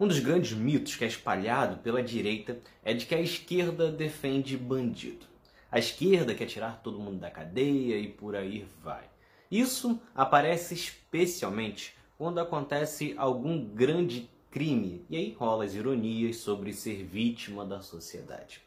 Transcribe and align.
Um 0.00 0.06
dos 0.06 0.20
grandes 0.20 0.52
mitos 0.52 0.94
que 0.94 1.04
é 1.04 1.08
espalhado 1.08 1.78
pela 1.78 2.00
direita 2.00 2.60
é 2.84 2.94
de 2.94 3.04
que 3.04 3.16
a 3.16 3.20
esquerda 3.20 3.90
defende 3.90 4.56
bandido. 4.56 5.26
A 5.72 5.80
esquerda 5.80 6.36
quer 6.36 6.46
tirar 6.46 6.80
todo 6.84 7.00
mundo 7.00 7.18
da 7.18 7.28
cadeia 7.28 7.98
e 7.98 8.06
por 8.06 8.36
aí 8.36 8.64
vai. 8.80 9.02
Isso 9.50 10.00
aparece 10.14 10.72
especialmente 10.72 11.96
quando 12.16 12.38
acontece 12.38 13.12
algum 13.18 13.64
grande 13.64 14.30
crime, 14.52 15.04
e 15.10 15.16
aí 15.16 15.36
rola 15.36 15.64
as 15.64 15.74
ironias 15.74 16.36
sobre 16.36 16.72
ser 16.72 17.02
vítima 17.02 17.64
da 17.64 17.80
sociedade. 17.80 18.62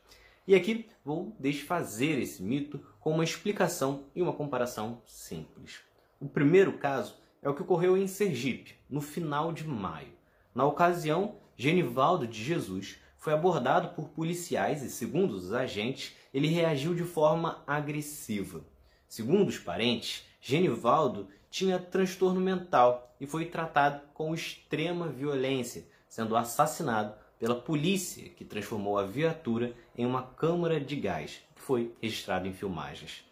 E 0.46 0.54
aqui 0.54 0.90
vou 1.04 1.34
desfazer 1.40 2.20
esse 2.20 2.44
mito 2.44 2.78
com 3.00 3.14
uma 3.14 3.24
explicação 3.24 4.04
e 4.14 4.22
uma 4.22 4.34
comparação 4.34 5.02
simples. 5.06 5.80
O 6.20 6.28
primeiro 6.28 6.74
caso 6.74 7.16
é 7.42 7.50
o 7.50 7.54
que 7.54 7.62
ocorreu 7.62 7.96
em 7.96 8.06
Sergipe, 8.06 8.76
no 8.90 9.00
final 9.00 9.54
de 9.54 9.66
maio. 9.66 10.21
Na 10.54 10.66
ocasião, 10.66 11.36
Genivaldo 11.56 12.28
de 12.28 12.44
Jesus 12.44 12.98
foi 13.18 13.34
abordado 13.34 13.90
por 13.90 14.10
policiais 14.10 14.82
e, 14.82 14.90
segundo 14.90 15.32
os 15.32 15.54
agentes, 15.54 16.16
ele 16.34 16.48
reagiu 16.48 16.96
de 16.96 17.04
forma 17.04 17.64
agressiva. 17.68 18.66
Segundo 19.08 19.50
os 19.50 19.60
parentes, 19.60 20.26
Genivaldo 20.42 21.28
tinha 21.50 21.78
transtorno 21.78 22.42
mental 22.42 23.16
e 23.20 23.28
foi 23.28 23.46
tratado 23.46 24.02
com 24.14 24.34
extrema 24.34 25.08
violência, 25.08 25.86
sendo 26.08 26.36
assassinado 26.36 27.14
pela 27.38 27.56
polícia, 27.56 28.30
que 28.30 28.46
transformou 28.46 28.98
a 28.98 29.04
viatura 29.04 29.76
em 29.98 30.06
uma 30.06 30.24
câmara 30.24 30.80
de 30.80 30.96
gás, 30.96 31.42
que 31.56 31.62
foi 31.62 31.94
registrado 32.02 32.48
em 32.48 32.54
filmagens. 32.54 33.24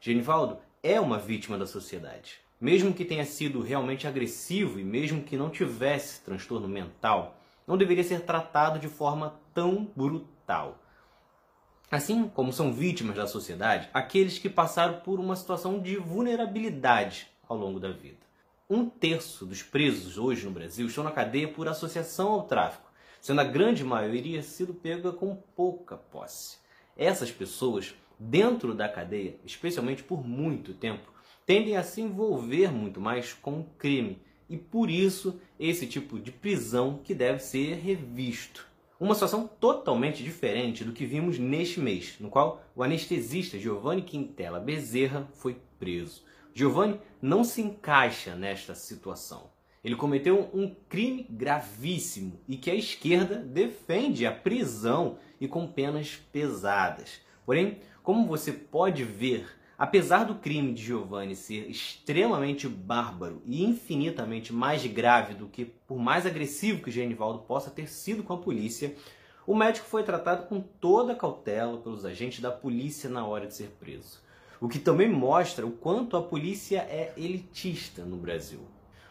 Genivaldo 0.00 0.58
é 0.82 1.00
uma 1.00 1.18
vítima 1.18 1.56
da 1.56 1.66
sociedade. 1.66 2.45
Mesmo 2.60 2.94
que 2.94 3.04
tenha 3.04 3.24
sido 3.24 3.60
realmente 3.60 4.06
agressivo 4.06 4.80
e 4.80 4.84
mesmo 4.84 5.22
que 5.22 5.36
não 5.36 5.50
tivesse 5.50 6.22
transtorno 6.22 6.66
mental, 6.66 7.38
não 7.66 7.76
deveria 7.76 8.02
ser 8.02 8.22
tratado 8.22 8.78
de 8.78 8.88
forma 8.88 9.38
tão 9.52 9.90
brutal. 9.94 10.82
Assim 11.90 12.28
como 12.28 12.52
são 12.52 12.72
vítimas 12.72 13.16
da 13.16 13.26
sociedade 13.26 13.88
aqueles 13.92 14.38
que 14.38 14.48
passaram 14.48 15.00
por 15.00 15.20
uma 15.20 15.36
situação 15.36 15.80
de 15.80 15.96
vulnerabilidade 15.96 17.28
ao 17.46 17.56
longo 17.56 17.78
da 17.78 17.90
vida. 17.90 18.26
Um 18.68 18.88
terço 18.88 19.46
dos 19.46 19.62
presos 19.62 20.18
hoje 20.18 20.44
no 20.44 20.50
Brasil 20.50 20.86
estão 20.86 21.04
na 21.04 21.12
cadeia 21.12 21.46
por 21.46 21.68
associação 21.68 22.30
ao 22.30 22.42
tráfico, 22.44 22.90
sendo 23.20 23.40
a 23.40 23.44
grande 23.44 23.84
maioria 23.84 24.42
sido 24.42 24.74
pega 24.74 25.12
com 25.12 25.36
pouca 25.54 25.96
posse. 25.96 26.58
Essas 26.96 27.30
pessoas, 27.30 27.94
dentro 28.18 28.74
da 28.74 28.88
cadeia, 28.88 29.38
especialmente 29.44 30.02
por 30.02 30.26
muito 30.26 30.74
tempo, 30.74 31.12
tendem 31.46 31.76
a 31.76 31.84
se 31.84 32.00
envolver 32.00 32.72
muito 32.72 33.00
mais 33.00 33.32
com 33.32 33.60
o 33.60 33.66
crime 33.78 34.18
e 34.50 34.56
por 34.56 34.90
isso 34.90 35.40
esse 35.58 35.86
tipo 35.86 36.18
de 36.18 36.32
prisão 36.32 37.00
que 37.02 37.14
deve 37.14 37.38
ser 37.38 37.76
revisto. 37.76 38.66
Uma 38.98 39.14
situação 39.14 39.48
totalmente 39.60 40.24
diferente 40.24 40.82
do 40.82 40.92
que 40.92 41.06
vimos 41.06 41.38
neste 41.38 41.78
mês, 41.78 42.16
no 42.18 42.28
qual 42.28 42.64
o 42.74 42.82
anestesista 42.82 43.58
Giovanni 43.58 44.02
Quintela 44.02 44.58
Bezerra 44.58 45.28
foi 45.34 45.60
preso. 45.78 46.24
Giovanni 46.52 46.98
não 47.20 47.44
se 47.44 47.60
encaixa 47.60 48.34
nesta 48.34 48.74
situação. 48.74 49.50
Ele 49.84 49.94
cometeu 49.94 50.50
um 50.52 50.74
crime 50.88 51.26
gravíssimo 51.28 52.40
e 52.48 52.56
que 52.56 52.70
a 52.70 52.74
esquerda 52.74 53.36
defende 53.36 54.26
a 54.26 54.32
prisão 54.32 55.18
e 55.40 55.46
com 55.46 55.66
penas 55.66 56.16
pesadas. 56.32 57.20
Porém, 57.44 57.78
como 58.02 58.26
você 58.26 58.50
pode 58.50 59.04
ver, 59.04 59.46
Apesar 59.78 60.24
do 60.24 60.36
crime 60.36 60.72
de 60.72 60.82
Giovanni 60.82 61.36
ser 61.36 61.68
extremamente 61.68 62.66
bárbaro 62.66 63.42
e 63.44 63.62
infinitamente 63.62 64.50
mais 64.50 64.86
grave 64.86 65.34
do 65.34 65.48
que 65.48 65.66
por 65.66 65.98
mais 65.98 66.24
agressivo 66.24 66.82
que 66.82 66.90
Genivaldo 66.90 67.40
possa 67.40 67.70
ter 67.70 67.86
sido 67.86 68.22
com 68.22 68.32
a 68.32 68.38
polícia, 68.38 68.96
o 69.46 69.54
médico 69.54 69.86
foi 69.86 70.02
tratado 70.02 70.46
com 70.46 70.62
toda 70.62 71.12
a 71.12 71.16
cautela 71.16 71.76
pelos 71.76 72.06
agentes 72.06 72.40
da 72.40 72.50
polícia 72.50 73.10
na 73.10 73.26
hora 73.26 73.46
de 73.46 73.54
ser 73.54 73.68
preso. 73.78 74.22
O 74.62 74.66
que 74.66 74.78
também 74.78 75.10
mostra 75.10 75.66
o 75.66 75.72
quanto 75.72 76.16
a 76.16 76.22
polícia 76.22 76.78
é 76.78 77.12
elitista 77.14 78.02
no 78.02 78.16
Brasil. 78.16 78.60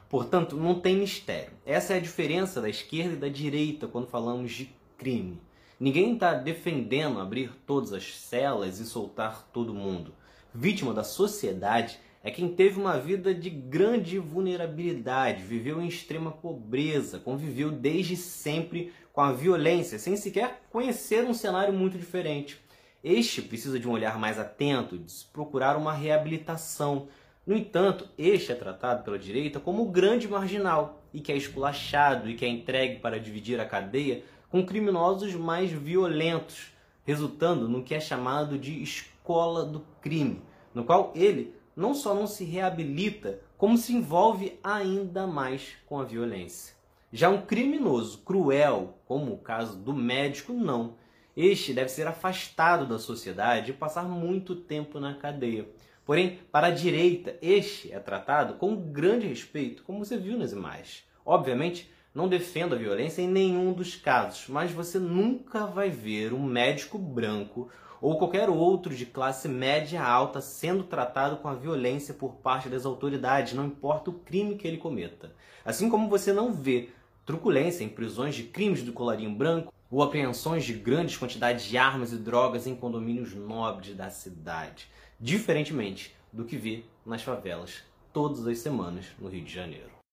Portanto, 0.10 0.58
não 0.58 0.80
tem 0.80 0.98
mistério. 0.98 1.54
Essa 1.64 1.94
é 1.94 1.98
a 1.98 2.02
diferença 2.02 2.60
da 2.60 2.70
esquerda 2.70 3.14
e 3.14 3.18
da 3.18 3.30
direita 3.30 3.88
quando 3.88 4.08
falamos 4.08 4.52
de 4.52 4.74
crime. 4.98 5.40
Ninguém 5.80 6.16
está 6.16 6.34
defendendo 6.34 7.20
abrir 7.20 7.52
todas 7.68 7.94
as 7.94 8.18
celas 8.18 8.80
e 8.80 8.86
soltar 8.86 9.48
todo 9.54 9.72
mundo 9.72 10.12
vítima 10.56 10.94
da 10.94 11.04
sociedade 11.04 12.00
é 12.24 12.32
quem 12.32 12.48
teve 12.48 12.80
uma 12.80 12.98
vida 12.98 13.36
de 13.36 13.50
grande 13.50 14.18
vulnerabilidade, 14.18 15.44
viveu 15.44 15.82
em 15.82 15.88
extrema 15.88 16.32
pobreza, 16.32 17.20
conviveu 17.20 17.70
desde 17.70 18.16
sempre 18.16 18.92
com 19.14 19.22
a 19.22 19.32
violência, 19.32 20.00
sem 20.00 20.16
sequer 20.16 20.62
conhecer 20.72 21.24
um 21.26 21.34
cenário 21.34 21.74
muito 21.74 21.98
diferente. 21.98 22.58
Este 23.04 23.42
precisa 23.42 23.78
de 23.78 23.88
um 23.88 23.92
olhar 23.92 24.18
mais 24.18 24.40
atento, 24.40 24.98
de 24.98 25.14
procurar 25.32 25.78
uma 25.78 25.94
reabilitação. 25.94 27.10
No 27.46 27.56
entanto, 27.56 28.10
este 28.18 28.52
é 28.52 28.56
tratado 28.56 29.04
pela 29.04 29.20
direita 29.20 29.60
como 29.60 29.84
o 29.84 29.92
grande 29.92 30.28
marginal 30.28 31.04
e 31.14 31.20
que 31.20 31.32
é 31.32 31.38
esculachado 31.38 32.30
e 32.30 32.34
que 32.34 32.46
é 32.46 32.48
entregue 32.48 33.00
para 33.00 33.20
dividir 33.20 33.60
a 33.60 33.66
cadeia 33.66 34.24
com 34.50 34.66
criminosos 34.66 35.36
mais 35.36 35.70
violentos, 35.70 36.72
resultando 37.04 37.70
no 37.70 37.84
que 37.84 37.94
é 37.94 38.00
chamado 38.00 38.58
de 38.58 38.82
escola 39.26 39.66
do 39.66 39.80
crime, 40.02 40.44
no 40.72 40.84
qual 40.84 41.12
ele 41.16 41.56
não 41.76 41.96
só 41.96 42.14
não 42.14 42.28
se 42.28 42.46
reabilita, 42.46 43.42
como 43.58 43.76
se 43.76 43.92
envolve 43.92 44.60
ainda 44.64 45.26
mais 45.26 45.76
com 45.88 46.00
a 46.00 46.04
violência. 46.04 46.76
Já 47.12 47.30
um 47.30 47.42
criminoso 47.42 48.20
cruel, 48.20 49.00
como 49.08 49.34
o 49.34 49.40
caso 49.40 49.78
do 49.78 49.94
médico, 49.94 50.54
não. 50.54 50.96
Este 51.36 51.74
deve 51.74 51.90
ser 51.90 52.06
afastado 52.06 52.86
da 52.86 53.00
sociedade 53.00 53.72
e 53.72 53.74
passar 53.74 54.04
muito 54.04 54.56
tempo 54.56 55.00
na 55.00 55.16
cadeia. 55.16 55.68
Porém, 56.06 56.40
para 56.52 56.68
a 56.68 56.72
direita, 56.72 57.36
este 57.42 57.92
é 57.92 58.00
tratado 58.00 58.56
com 58.56 58.76
grande 58.76 59.28
respeito, 59.28 59.84
como 59.84 60.06
você 60.06 60.18
viu 60.18 60.38
nas 60.38 60.52
imagens. 60.52 61.04
Obviamente, 61.26 61.92
não 62.14 62.28
defendo 62.28 62.76
a 62.76 62.78
violência 62.78 63.24
em 63.24 63.28
nenhum 63.28 63.74
dos 63.74 63.96
casos, 63.96 64.48
mas 64.48 64.72
você 64.72 65.00
nunca 65.00 65.66
vai 65.66 65.90
ver 65.90 66.32
um 66.32 66.44
médico 66.44 67.00
branco 67.00 67.72
ou 68.02 68.18
qualquer 68.18 68.50
outro 68.50 68.96
de 68.96 69.06
classe 69.06 69.48
média 69.48 70.04
alta 70.04 70.42
sendo 70.42 70.84
tratado 70.84 71.38
com 71.38 71.48
a 71.48 71.56
violência 71.56 72.14
por 72.14 72.36
parte 72.36 72.70
das 72.70 72.86
autoridades, 72.86 73.54
não 73.54 73.66
importa 73.66 74.10
o 74.10 74.20
crime 74.20 74.56
que 74.56 74.68
ele 74.68 74.78
cometa. 74.78 75.34
Assim 75.64 75.90
como 75.90 76.10
você 76.10 76.32
não 76.34 76.54
vê 76.54 76.90
truculência 77.26 77.84
em 77.84 77.90
prisões 77.90 78.36
de 78.36 78.44
crimes 78.44 78.84
do 78.84 78.94
colarinho 78.94 79.36
branco 79.36 79.74
ou 79.90 80.04
apreensões 80.04 80.64
de 80.64 80.74
grandes 80.74 81.18
quantidades 81.18 81.66
de 81.66 81.78
armas 81.78 82.12
e 82.12 82.18
drogas 82.18 82.68
em 82.68 82.76
condomínios 82.76 83.34
nobres 83.34 83.96
da 83.96 84.10
cidade, 84.10 84.88
diferentemente 85.20 86.16
do 86.32 86.46
que 86.46 86.58
vê 86.58 86.84
nas 87.06 87.24
favelas 87.24 87.84
todas 88.12 88.46
as 88.46 88.60
semanas 88.60 89.06
no 89.20 89.30
Rio 89.30 89.44
de 89.44 89.54
Janeiro. 89.54 89.96